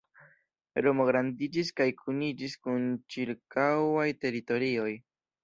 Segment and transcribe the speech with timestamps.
[0.85, 4.91] Romo grandiĝis kaj kuniĝis kun ĉirkaŭaj teritorioj.